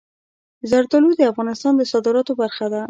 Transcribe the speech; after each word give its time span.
زردالو 0.69 1.11
د 1.17 1.21
افغانستان 1.31 1.73
د 1.77 1.81
صادراتو 1.91 2.33
برخه 2.41 2.65
ده. 2.71 2.79